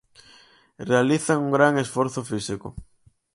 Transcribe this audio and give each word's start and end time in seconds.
Realizan 0.89 1.37
un 1.45 1.51
gran 1.51 1.77
esforzo 1.77 2.23
físico. 2.23 2.73